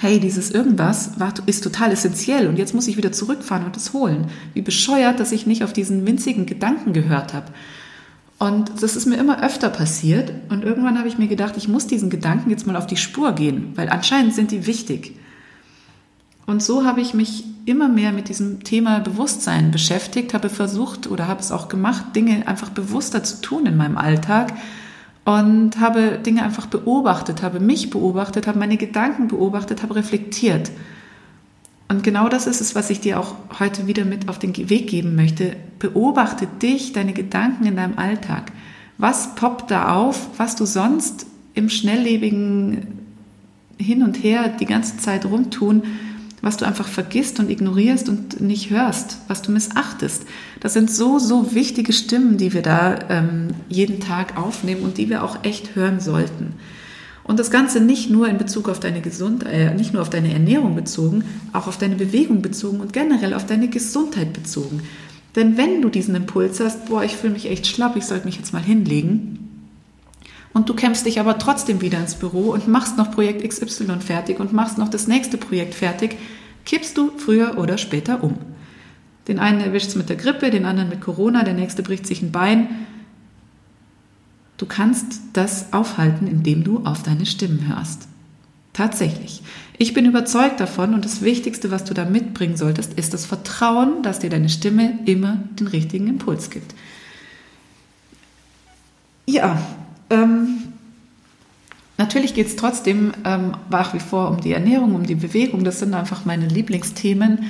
hey, 0.00 0.20
dieses 0.20 0.50
irgendwas 0.50 1.20
war, 1.20 1.32
ist 1.46 1.62
total 1.62 1.92
essentiell 1.92 2.48
und 2.48 2.58
jetzt 2.58 2.74
muss 2.74 2.88
ich 2.88 2.96
wieder 2.96 3.12
zurückfahren 3.12 3.66
und 3.66 3.76
es 3.76 3.92
holen. 3.92 4.26
Wie 4.54 4.62
bescheuert, 4.62 5.20
dass 5.20 5.32
ich 5.32 5.46
nicht 5.46 5.64
auf 5.64 5.72
diesen 5.72 6.06
winzigen 6.06 6.46
Gedanken 6.46 6.92
gehört 6.92 7.34
habe. 7.34 7.46
Und 8.42 8.82
das 8.82 8.96
ist 8.96 9.06
mir 9.06 9.18
immer 9.18 9.44
öfter 9.44 9.68
passiert. 9.68 10.32
Und 10.48 10.64
irgendwann 10.64 10.98
habe 10.98 11.06
ich 11.06 11.16
mir 11.16 11.28
gedacht, 11.28 11.56
ich 11.56 11.68
muss 11.68 11.86
diesen 11.86 12.10
Gedanken 12.10 12.50
jetzt 12.50 12.66
mal 12.66 12.74
auf 12.74 12.88
die 12.88 12.96
Spur 12.96 13.34
gehen, 13.34 13.70
weil 13.76 13.88
anscheinend 13.88 14.34
sind 14.34 14.50
die 14.50 14.66
wichtig. 14.66 15.14
Und 16.44 16.60
so 16.60 16.84
habe 16.84 17.00
ich 17.00 17.14
mich 17.14 17.44
immer 17.66 17.88
mehr 17.88 18.10
mit 18.10 18.28
diesem 18.28 18.64
Thema 18.64 18.98
Bewusstsein 18.98 19.70
beschäftigt, 19.70 20.34
habe 20.34 20.48
versucht 20.48 21.08
oder 21.08 21.28
habe 21.28 21.38
es 21.38 21.52
auch 21.52 21.68
gemacht, 21.68 22.16
Dinge 22.16 22.48
einfach 22.48 22.70
bewusster 22.70 23.22
zu 23.22 23.42
tun 23.42 23.64
in 23.66 23.76
meinem 23.76 23.96
Alltag 23.96 24.54
und 25.24 25.78
habe 25.78 26.18
Dinge 26.18 26.42
einfach 26.42 26.66
beobachtet, 26.66 27.42
habe 27.42 27.60
mich 27.60 27.90
beobachtet, 27.90 28.48
habe 28.48 28.58
meine 28.58 28.76
Gedanken 28.76 29.28
beobachtet, 29.28 29.84
habe 29.84 29.94
reflektiert. 29.94 30.72
Und 31.92 32.02
genau 32.02 32.30
das 32.30 32.46
ist 32.46 32.62
es, 32.62 32.74
was 32.74 32.88
ich 32.88 33.00
dir 33.00 33.20
auch 33.20 33.34
heute 33.60 33.86
wieder 33.86 34.06
mit 34.06 34.30
auf 34.30 34.38
den 34.38 34.56
Weg 34.70 34.88
geben 34.88 35.14
möchte. 35.14 35.56
Beobachte 35.78 36.46
dich, 36.46 36.94
deine 36.94 37.12
Gedanken 37.12 37.66
in 37.66 37.76
deinem 37.76 37.98
Alltag. 37.98 38.50
Was 38.96 39.34
poppt 39.34 39.70
da 39.70 39.94
auf, 39.94 40.30
was 40.38 40.56
du 40.56 40.64
sonst 40.64 41.26
im 41.52 41.68
schnelllebigen 41.68 42.86
Hin 43.76 44.02
und 44.02 44.24
Her 44.24 44.48
die 44.48 44.64
ganze 44.64 44.96
Zeit 44.96 45.26
rumtun, 45.26 45.82
was 46.40 46.56
du 46.56 46.64
einfach 46.64 46.88
vergisst 46.88 47.38
und 47.40 47.50
ignorierst 47.50 48.08
und 48.08 48.40
nicht 48.40 48.70
hörst, 48.70 49.18
was 49.28 49.42
du 49.42 49.52
missachtest. 49.52 50.24
Das 50.60 50.72
sind 50.72 50.90
so, 50.90 51.18
so 51.18 51.54
wichtige 51.54 51.92
Stimmen, 51.92 52.38
die 52.38 52.54
wir 52.54 52.62
da 52.62 53.00
ähm, 53.10 53.48
jeden 53.68 54.00
Tag 54.00 54.38
aufnehmen 54.38 54.80
und 54.80 54.96
die 54.96 55.10
wir 55.10 55.22
auch 55.22 55.44
echt 55.44 55.76
hören 55.76 56.00
sollten. 56.00 56.54
Und 57.24 57.38
das 57.38 57.50
Ganze 57.50 57.80
nicht 57.80 58.10
nur 58.10 58.28
in 58.28 58.38
Bezug 58.38 58.68
auf 58.68 58.80
deine 58.80 59.00
Gesundheit, 59.00 59.52
äh, 59.52 59.74
nicht 59.74 59.92
nur 59.92 60.02
auf 60.02 60.10
deine 60.10 60.32
Ernährung 60.32 60.74
bezogen, 60.74 61.24
auch 61.52 61.66
auf 61.68 61.78
deine 61.78 61.94
Bewegung 61.94 62.42
bezogen 62.42 62.80
und 62.80 62.92
generell 62.92 63.34
auf 63.34 63.46
deine 63.46 63.68
Gesundheit 63.68 64.32
bezogen. 64.32 64.82
Denn 65.36 65.56
wenn 65.56 65.80
du 65.80 65.88
diesen 65.88 66.14
Impuls 66.14 66.60
hast, 66.60 66.86
boah, 66.86 67.04
ich 67.04 67.16
fühle 67.16 67.32
mich 67.32 67.48
echt 67.48 67.66
schlapp, 67.66 67.96
ich 67.96 68.04
sollte 68.04 68.26
mich 68.26 68.36
jetzt 68.36 68.52
mal 68.52 68.62
hinlegen, 68.62 69.42
und 70.52 70.68
du 70.68 70.74
kämpfst 70.74 71.06
dich 71.06 71.18
aber 71.18 71.38
trotzdem 71.38 71.80
wieder 71.80 71.98
ins 71.98 72.14
Büro 72.14 72.50
und 72.50 72.68
machst 72.68 72.98
noch 72.98 73.10
Projekt 73.10 73.46
XY 73.46 74.00
fertig 74.00 74.38
und 74.38 74.52
machst 74.52 74.78
noch 74.78 74.88
das 74.88 75.08
nächste 75.08 75.38
Projekt 75.38 75.74
fertig, 75.74 76.16
kippst 76.64 76.96
du 76.96 77.10
früher 77.16 77.58
oder 77.58 77.78
später 77.78 78.22
um. 78.22 78.36
Den 79.28 79.38
einen 79.38 79.60
erwischt 79.60 79.88
es 79.88 79.96
mit 79.96 80.08
der 80.08 80.16
Grippe, 80.16 80.50
den 80.50 80.64
anderen 80.64 80.88
mit 80.88 81.00
Corona, 81.00 81.42
der 81.44 81.54
nächste 81.54 81.82
bricht 81.82 82.06
sich 82.06 82.22
ein 82.22 82.32
Bein. 82.32 82.68
Du 84.62 84.68
kannst 84.68 85.18
das 85.32 85.72
aufhalten, 85.72 86.28
indem 86.28 86.62
du 86.62 86.84
auf 86.84 87.02
deine 87.02 87.26
Stimmen 87.26 87.66
hörst. 87.66 88.06
Tatsächlich. 88.72 89.42
Ich 89.76 89.92
bin 89.92 90.06
überzeugt 90.06 90.60
davon 90.60 90.94
und 90.94 91.04
das 91.04 91.20
Wichtigste, 91.20 91.72
was 91.72 91.82
du 91.82 91.94
da 91.94 92.04
mitbringen 92.04 92.56
solltest, 92.56 92.92
ist 92.92 93.12
das 93.12 93.26
Vertrauen, 93.26 94.04
dass 94.04 94.20
dir 94.20 94.30
deine 94.30 94.48
Stimme 94.48 95.00
immer 95.04 95.38
den 95.58 95.66
richtigen 95.66 96.06
Impuls 96.06 96.48
gibt. 96.48 96.76
Ja, 99.26 99.60
ähm, 100.10 100.62
natürlich 101.98 102.32
geht 102.32 102.46
es 102.46 102.54
trotzdem 102.54 103.14
ähm, 103.24 103.56
nach 103.68 103.94
wie 103.94 103.98
vor 103.98 104.30
um 104.30 104.40
die 104.40 104.52
Ernährung, 104.52 104.94
um 104.94 105.04
die 105.04 105.16
Bewegung. 105.16 105.64
Das 105.64 105.80
sind 105.80 105.92
einfach 105.92 106.24
meine 106.24 106.46
Lieblingsthemen 106.46 107.46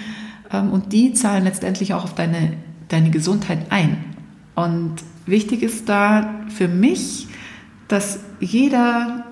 ähm, 0.51 0.71
und 0.73 0.95
die 0.95 1.13
zahlen 1.13 1.45
letztendlich 1.45 1.93
auch 1.93 2.05
auf 2.05 2.15
deine, 2.15 2.55
deine 2.89 3.11
Gesundheit 3.11 3.67
ein. 3.69 4.12
Und 4.55 4.97
wichtig 5.27 5.63
ist 5.63 5.89
da 5.89 6.35
für 6.49 6.69
mich, 6.69 7.29
dass 7.89 8.21
jeder 8.41 9.25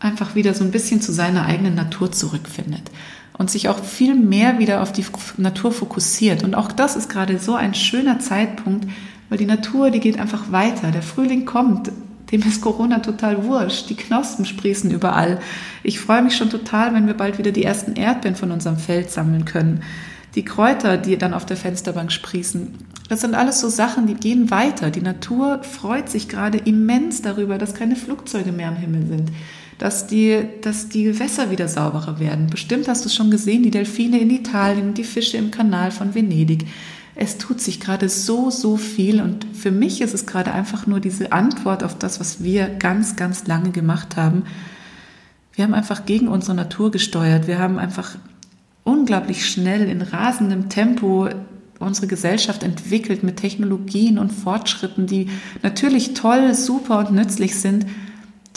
einfach 0.00 0.34
wieder 0.34 0.54
so 0.54 0.64
ein 0.64 0.70
bisschen 0.70 1.00
zu 1.00 1.12
seiner 1.12 1.46
eigenen 1.46 1.74
Natur 1.74 2.10
zurückfindet 2.10 2.90
und 3.38 3.50
sich 3.50 3.68
auch 3.68 3.82
viel 3.82 4.14
mehr 4.14 4.58
wieder 4.58 4.82
auf 4.82 4.92
die 4.92 5.04
Natur 5.36 5.72
fokussiert. 5.72 6.42
Und 6.42 6.54
auch 6.54 6.72
das 6.72 6.96
ist 6.96 7.08
gerade 7.08 7.38
so 7.38 7.54
ein 7.54 7.74
schöner 7.74 8.18
Zeitpunkt, 8.18 8.86
weil 9.28 9.38
die 9.38 9.46
Natur, 9.46 9.90
die 9.90 10.00
geht 10.00 10.18
einfach 10.18 10.52
weiter. 10.52 10.90
Der 10.90 11.02
Frühling 11.02 11.46
kommt. 11.46 11.90
Dem 12.30 12.42
ist 12.42 12.60
Corona 12.62 12.98
total 12.98 13.44
wurscht. 13.44 13.90
Die 13.90 13.94
Knospen 13.94 14.44
sprießen 14.44 14.90
überall. 14.90 15.40
Ich 15.82 16.00
freue 16.00 16.22
mich 16.22 16.36
schon 16.36 16.50
total, 16.50 16.94
wenn 16.94 17.06
wir 17.06 17.14
bald 17.14 17.38
wieder 17.38 17.52
die 17.52 17.64
ersten 17.64 17.94
Erdbeeren 17.94 18.36
von 18.36 18.50
unserem 18.50 18.78
Feld 18.78 19.10
sammeln 19.10 19.44
können. 19.44 19.82
Die 20.34 20.44
Kräuter, 20.44 20.96
die 20.96 21.18
dann 21.18 21.34
auf 21.34 21.44
der 21.44 21.56
Fensterbank 21.56 22.10
sprießen. 22.10 22.74
Das 23.12 23.20
sind 23.20 23.34
alles 23.34 23.60
so 23.60 23.68
Sachen, 23.68 24.06
die 24.06 24.14
gehen 24.14 24.50
weiter. 24.50 24.90
Die 24.90 25.02
Natur 25.02 25.62
freut 25.64 26.08
sich 26.08 26.30
gerade 26.30 26.56
immens 26.56 27.20
darüber, 27.20 27.58
dass 27.58 27.74
keine 27.74 27.94
Flugzeuge 27.94 28.52
mehr 28.52 28.68
am 28.68 28.76
Himmel 28.76 29.06
sind 29.06 29.30
dass 29.76 30.06
die, 30.06 30.44
dass 30.62 30.88
die 30.88 31.02
Gewässer 31.02 31.50
wieder 31.50 31.68
sauberer 31.68 32.20
werden. 32.20 32.46
Bestimmt 32.46 32.88
hast 32.88 33.04
du 33.04 33.08
es 33.08 33.14
schon 33.14 33.30
gesehen, 33.30 33.62
die 33.64 33.70
Delfine 33.70 34.18
in 34.20 34.30
Italien, 34.30 34.94
die 34.94 35.04
Fische 35.04 35.36
im 35.36 35.50
Kanal 35.50 35.90
von 35.90 36.14
Venedig. 36.14 36.66
Es 37.16 37.36
tut 37.36 37.60
sich 37.60 37.80
gerade 37.80 38.08
so, 38.08 38.48
so 38.50 38.78
viel 38.78 39.20
und 39.20 39.44
für 39.52 39.72
mich 39.72 40.00
ist 40.00 40.14
es 40.14 40.24
gerade 40.24 40.52
einfach 40.52 40.86
nur 40.86 41.00
diese 41.00 41.32
Antwort 41.32 41.82
auf 41.82 41.98
das, 41.98 42.18
was 42.18 42.42
wir 42.42 42.68
ganz, 42.68 43.16
ganz 43.16 43.46
lange 43.46 43.72
gemacht 43.72 44.16
haben. 44.16 44.44
Wir 45.52 45.64
haben 45.64 45.74
einfach 45.74 46.06
gegen 46.06 46.28
unsere 46.28 46.54
Natur 46.54 46.90
gesteuert. 46.90 47.46
Wir 47.46 47.58
haben 47.58 47.78
einfach 47.78 48.16
unglaublich 48.84 49.44
schnell 49.44 49.88
in 49.88 50.00
rasendem 50.00 50.70
Tempo 50.70 51.28
unsere 51.82 52.06
Gesellschaft 52.06 52.62
entwickelt 52.62 53.22
mit 53.22 53.36
Technologien 53.36 54.18
und 54.18 54.32
Fortschritten, 54.32 55.06
die 55.06 55.28
natürlich 55.62 56.14
toll, 56.14 56.54
super 56.54 56.98
und 57.00 57.12
nützlich 57.12 57.58
sind, 57.58 57.86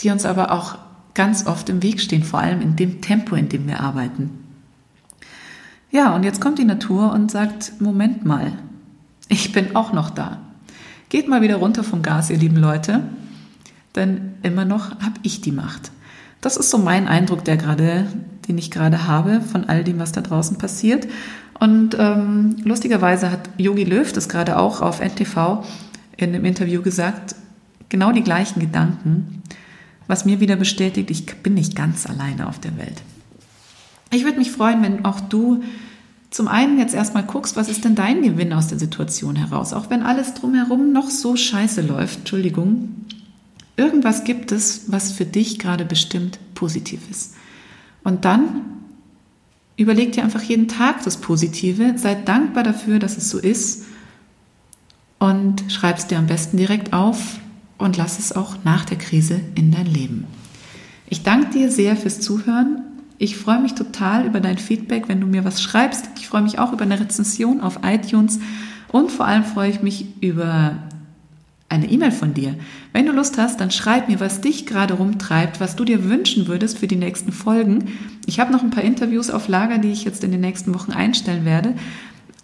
die 0.00 0.10
uns 0.10 0.24
aber 0.24 0.52
auch 0.52 0.78
ganz 1.14 1.46
oft 1.46 1.68
im 1.68 1.82
Weg 1.82 2.00
stehen, 2.00 2.22
vor 2.22 2.40
allem 2.40 2.60
in 2.60 2.76
dem 2.76 3.00
Tempo, 3.00 3.34
in 3.36 3.48
dem 3.48 3.66
wir 3.66 3.80
arbeiten. 3.80 4.30
Ja, 5.90 6.14
und 6.14 6.24
jetzt 6.24 6.40
kommt 6.40 6.58
die 6.58 6.64
Natur 6.64 7.12
und 7.12 7.30
sagt, 7.30 7.80
Moment 7.80 8.24
mal, 8.24 8.52
ich 9.28 9.52
bin 9.52 9.74
auch 9.74 9.92
noch 9.92 10.10
da. 10.10 10.40
Geht 11.08 11.28
mal 11.28 11.42
wieder 11.42 11.56
runter 11.56 11.84
vom 11.84 12.02
Gas, 12.02 12.30
ihr 12.30 12.36
lieben 12.36 12.56
Leute, 12.56 13.02
denn 13.94 14.34
immer 14.42 14.64
noch 14.64 14.90
habe 15.00 15.14
ich 15.22 15.40
die 15.40 15.52
Macht. 15.52 15.90
Das 16.40 16.56
ist 16.56 16.70
so 16.70 16.78
mein 16.78 17.08
Eindruck, 17.08 17.44
der 17.44 17.56
gerade, 17.56 18.06
den 18.48 18.58
ich 18.58 18.70
gerade 18.70 19.06
habe 19.06 19.40
von 19.40 19.64
all 19.64 19.84
dem, 19.84 19.98
was 19.98 20.12
da 20.12 20.20
draußen 20.20 20.58
passiert. 20.58 21.06
Und 21.58 21.96
ähm, 21.98 22.56
lustigerweise 22.64 23.30
hat 23.30 23.48
Yogi 23.56 23.84
Löw 23.84 24.12
das 24.12 24.28
gerade 24.28 24.58
auch 24.58 24.80
auf 24.80 25.00
NTV 25.00 25.64
in 26.16 26.34
einem 26.34 26.44
Interview 26.44 26.82
gesagt, 26.82 27.34
genau 27.88 28.12
die 28.12 28.22
gleichen 28.22 28.60
Gedanken 28.60 29.42
was 30.06 30.24
mir 30.24 30.40
wieder 30.40 30.56
bestätigt, 30.56 31.10
ich 31.10 31.26
bin 31.42 31.54
nicht 31.54 31.74
ganz 31.74 32.06
alleine 32.06 32.48
auf 32.48 32.60
der 32.60 32.76
Welt. 32.76 33.02
Ich 34.12 34.24
würde 34.24 34.38
mich 34.38 34.52
freuen, 34.52 34.82
wenn 34.82 35.04
auch 35.04 35.20
du 35.20 35.62
zum 36.30 36.48
einen 36.48 36.78
jetzt 36.78 36.94
erstmal 36.94 37.24
guckst, 37.24 37.56
was 37.56 37.68
ist 37.68 37.84
denn 37.84 37.94
dein 37.94 38.22
Gewinn 38.22 38.52
aus 38.52 38.68
der 38.68 38.78
Situation 38.78 39.36
heraus, 39.36 39.72
auch 39.72 39.90
wenn 39.90 40.02
alles 40.02 40.34
drumherum 40.34 40.92
noch 40.92 41.10
so 41.10 41.36
scheiße 41.36 41.82
läuft, 41.82 42.20
Entschuldigung. 42.20 43.06
Irgendwas 43.76 44.24
gibt 44.24 44.52
es, 44.52 44.90
was 44.90 45.12
für 45.12 45.24
dich 45.24 45.58
gerade 45.58 45.84
bestimmt 45.84 46.38
positiv 46.54 47.00
ist. 47.10 47.34
Und 48.06 48.24
dann 48.24 48.62
überleg 49.76 50.12
dir 50.12 50.22
einfach 50.22 50.42
jeden 50.42 50.68
Tag 50.68 51.02
das 51.02 51.16
Positive, 51.16 51.94
sei 51.98 52.14
dankbar 52.14 52.62
dafür, 52.62 53.00
dass 53.00 53.16
es 53.16 53.28
so 53.28 53.36
ist 53.36 53.86
und 55.18 55.64
schreib 55.66 55.98
es 55.98 56.06
dir 56.06 56.16
am 56.18 56.28
besten 56.28 56.56
direkt 56.56 56.92
auf 56.92 57.40
und 57.78 57.96
lass 57.96 58.20
es 58.20 58.30
auch 58.30 58.58
nach 58.62 58.84
der 58.84 58.96
Krise 58.96 59.40
in 59.56 59.72
dein 59.72 59.86
Leben. 59.86 60.24
Ich 61.08 61.24
danke 61.24 61.50
dir 61.50 61.68
sehr 61.68 61.96
fürs 61.96 62.20
Zuhören. 62.20 62.84
Ich 63.18 63.36
freue 63.36 63.60
mich 63.60 63.74
total 63.74 64.24
über 64.24 64.38
dein 64.38 64.58
Feedback, 64.58 65.08
wenn 65.08 65.20
du 65.20 65.26
mir 65.26 65.44
was 65.44 65.60
schreibst. 65.60 66.08
Ich 66.16 66.28
freue 66.28 66.42
mich 66.42 66.60
auch 66.60 66.72
über 66.72 66.84
eine 66.84 67.00
Rezension 67.00 67.60
auf 67.60 67.80
iTunes 67.82 68.38
und 68.92 69.10
vor 69.10 69.26
allem 69.26 69.42
freue 69.42 69.70
ich 69.70 69.82
mich 69.82 70.06
über 70.20 70.78
eine 71.68 71.90
E-Mail 71.90 72.12
von 72.12 72.32
dir. 72.32 72.54
Wenn 72.92 73.06
du 73.06 73.12
Lust 73.12 73.38
hast, 73.38 73.60
dann 73.60 73.70
schreib 73.70 74.08
mir, 74.08 74.20
was 74.20 74.40
dich 74.40 74.66
gerade 74.66 74.94
rumtreibt, 74.94 75.60
was 75.60 75.74
du 75.74 75.84
dir 75.84 76.04
wünschen 76.04 76.46
würdest 76.46 76.78
für 76.78 76.86
die 76.86 76.96
nächsten 76.96 77.32
Folgen. 77.32 77.88
Ich 78.26 78.38
habe 78.38 78.52
noch 78.52 78.62
ein 78.62 78.70
paar 78.70 78.84
Interviews 78.84 79.30
auf 79.30 79.48
Lager, 79.48 79.78
die 79.78 79.90
ich 79.90 80.04
jetzt 80.04 80.22
in 80.22 80.30
den 80.30 80.40
nächsten 80.40 80.74
Wochen 80.74 80.92
einstellen 80.92 81.44
werde. 81.44 81.74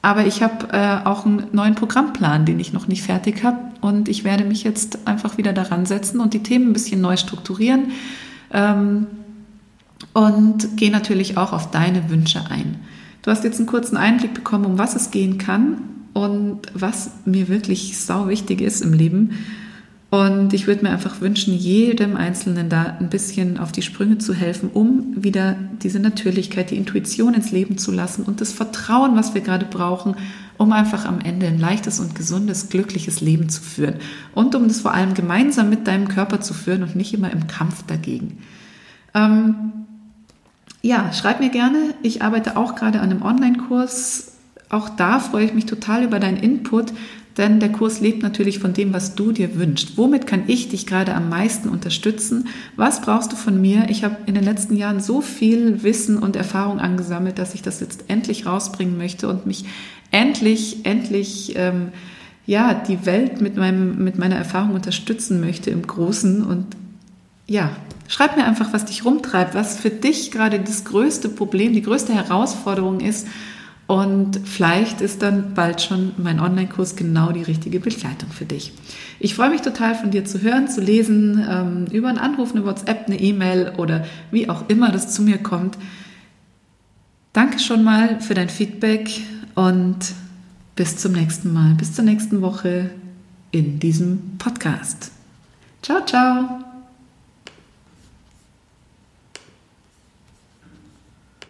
Aber 0.05 0.27
ich 0.27 0.43
habe 0.43 0.69
äh, 0.73 1.07
auch 1.07 1.25
einen 1.25 1.47
neuen 1.53 1.77
Programmplan, 1.77 2.45
den 2.45 2.59
ich 2.59 2.73
noch 2.73 2.89
nicht 2.89 3.05
fertig 3.05 3.45
habe. 3.45 3.59
Und 3.81 4.09
ich 4.09 4.25
werde 4.25 4.45
mich 4.45 4.65
jetzt 4.65 5.07
einfach 5.07 5.39
wieder 5.39 5.53
daran 5.53 5.87
setzen 5.87 6.19
und 6.19 6.35
die 6.35 6.43
Themen 6.43 6.71
ein 6.71 6.73
bisschen 6.73 7.01
neu 7.01 7.17
strukturieren. 7.17 7.93
Ähm, 8.53 9.07
und 10.13 10.77
gehe 10.77 10.91
natürlich 10.91 11.37
auch 11.37 11.53
auf 11.53 11.71
deine 11.71 12.11
Wünsche 12.11 12.43
ein. 12.51 12.81
Du 13.23 13.31
hast 13.31 13.45
jetzt 13.45 13.59
einen 13.59 13.69
kurzen 13.69 13.97
Einblick 13.97 14.35
bekommen, 14.35 14.65
um 14.65 14.79
was 14.79 14.97
es 14.97 15.13
gehen 15.13 15.39
kann 15.39 15.92
und 16.13 16.61
was 16.75 17.11
mir 17.25 17.49
wirklich 17.49 17.99
sau 17.99 18.29
wichtig 18.29 18.61
ist 18.61 18.83
im 18.83 18.93
Leben. 18.93 19.31
Und 20.11 20.53
ich 20.53 20.67
würde 20.67 20.83
mir 20.83 20.91
einfach 20.91 21.23
wünschen, 21.23 21.55
jedem 21.55 22.17
Einzelnen 22.17 22.69
da 22.69 22.99
ein 23.01 23.09
bisschen 23.09 23.57
auf 23.57 23.73
die 23.73 23.81
Sprünge 23.81 24.19
zu 24.19 24.35
helfen, 24.35 24.69
um 24.69 25.15
wieder 25.17 25.57
diese 25.83 26.01
Natürlichkeit, 26.01 26.71
die 26.71 26.77
Intuition 26.77 27.33
ins 27.33 27.51
Leben 27.51 27.79
zu 27.79 27.93
lassen 27.93 28.25
und 28.25 28.43
das 28.43 28.53
Vertrauen, 28.53 29.17
was 29.17 29.33
wir 29.33 29.41
gerade 29.41 29.65
brauchen, 29.65 30.17
um 30.59 30.73
einfach 30.73 31.07
am 31.07 31.21
Ende 31.21 31.47
ein 31.47 31.59
leichtes 31.59 31.99
und 31.99 32.15
gesundes, 32.15 32.69
glückliches 32.69 33.23
Leben 33.23 33.49
zu 33.49 33.63
führen. 33.63 33.95
Und 34.35 34.55
um 34.55 34.69
das 34.69 34.83
vor 34.83 34.93
allem 34.93 35.15
gemeinsam 35.15 35.71
mit 35.71 35.87
deinem 35.87 36.09
Körper 36.09 36.43
zu 36.43 36.53
führen 36.53 36.83
und 36.83 36.95
nicht 36.95 37.15
immer 37.15 37.33
im 37.33 37.47
Kampf 37.47 37.83
dagegen. 37.87 38.37
Ähm, 39.15 39.73
ja, 40.83 41.11
schreib 41.15 41.41
mir 41.41 41.49
gerne. 41.49 41.95
Ich 42.03 42.21
arbeite 42.21 42.59
auch 42.59 42.75
gerade 42.75 43.01
an 43.01 43.11
einem 43.11 43.23
Online-Kurs. 43.23 44.32
Auch 44.73 44.89
da 44.89 45.21
freue 45.21 45.45
ich 45.45 45.53
mich 45.53 45.67
total 45.67 46.03
über 46.03 46.19
deinen 46.19 46.39
Input. 46.39 46.93
Denn 47.37 47.61
der 47.61 47.73
Kurs 47.73 48.01
lebt 48.01 48.23
natürlich 48.23 48.59
von 48.59 48.75
dem, 48.75 48.93
was 48.93 49.15
du 49.15 49.33
dir 49.33 49.57
wünschst. 49.57 49.97
Womit 49.97 50.27
kann 50.27 50.45
ich 50.49 50.69
dich 50.69 50.87
gerade 50.87 51.15
am 51.15 51.29
meisten 51.29 51.69
unterstützen? 51.69 52.49
Was 52.77 53.01
brauchst 53.01 53.33
du 53.33 53.37
von 53.37 53.61
mir? 53.61 53.87
Ich 53.89 54.05
habe 54.05 54.17
in 54.27 54.35
den 54.35 54.45
letzten 54.45 54.77
Jahren 54.77 55.01
so 55.01 55.21
viel 55.21 55.83
Wissen 55.83 56.19
und 56.19 56.37
Erfahrung 56.37 56.79
angesammelt, 56.79 57.39
dass 57.39 57.55
ich 57.55 57.63
das 57.63 57.81
jetzt 57.81 58.05
endlich 58.09 58.45
rausbringen 58.45 58.99
möchte 58.99 59.29
und 59.29 59.47
mich 59.47 59.65
endlich, 60.11 60.85
endlich, 60.85 61.55
ähm, 61.57 61.89
ja, 62.45 62.75
die 62.75 63.07
Welt 63.07 63.41
mit, 63.41 63.57
meinem, 63.57 64.03
mit 64.03 64.19
meiner 64.19 64.37
Erfahrung 64.37 64.75
unterstützen 64.75 65.41
möchte 65.41 65.71
im 65.71 65.87
Großen. 65.87 66.45
Und 66.45 66.67
ja, 67.47 67.71
schreib 68.09 68.37
mir 68.37 68.45
einfach, 68.45 68.75
was 68.75 68.85
dich 68.85 69.07
rumtreibt, 69.07 69.55
was 69.55 69.79
für 69.79 69.91
dich 69.91 70.33
gerade 70.33 70.61
das 70.61 70.85
größte 70.85 71.31
Problem, 71.31 71.73
die 71.73 71.83
größte 71.83 72.15
Herausforderung 72.15 73.01
ist 73.01 73.27
und 73.93 74.41
vielleicht 74.49 75.03
ist 75.03 75.21
dann 75.21 75.53
bald 75.53 75.83
schon 75.83 76.13
mein 76.17 76.41
Online-Kurs 76.41 76.97
genau 76.97 77.31
die 77.31 77.43
richtige 77.43 77.79
Begleitung 77.79 78.31
für 78.31 78.47
dich. 78.47 78.73
Ich 79.21 79.35
freue 79.35 79.51
mich 79.51 79.61
total 79.61 79.95
von 79.95 80.11
dir 80.11 80.25
zu 80.25 80.41
hören, 80.41 80.67
zu 80.67 80.81
lesen, 80.81 81.47
ähm, 81.47 81.85
über 81.93 82.09
einen 82.09 82.17
Anruf, 82.17 82.53
eine 82.53 82.65
WhatsApp, 82.65 83.05
eine 83.07 83.21
E-Mail 83.21 83.75
oder 83.77 84.07
wie 84.31 84.49
auch 84.49 84.65
immer 84.69 84.91
das 84.91 85.13
zu 85.13 85.21
mir 85.21 85.37
kommt. 85.37 85.77
Danke 87.35 87.59
schon 87.59 87.85
mal 87.85 88.19
für 88.23 88.33
dein 88.33 88.49
Feedback 88.49 89.11
und 89.57 89.99
bis 90.75 90.97
zum 90.97 91.13
nächsten 91.13 91.53
Mal, 91.53 91.75
bis 91.75 91.93
zur 91.93 92.07
nächsten 92.07 92.41
Woche 92.41 92.89
in 93.51 93.79
diesem 93.79 94.39
Podcast. 94.39 95.11
Ciao, 95.83 96.03
ciao. 96.07 96.72